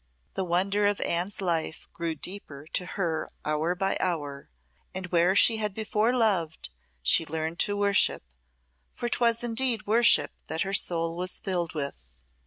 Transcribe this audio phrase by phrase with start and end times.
[0.33, 4.49] The wonder of Anne's life grew deeper to her hour by hour,
[4.95, 6.71] and where she had before loved,
[7.03, 8.23] she learned to worship,
[8.95, 12.01] for 'twas indeed worship that her soul was filled with.